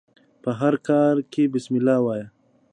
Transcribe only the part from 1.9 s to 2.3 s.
وايه!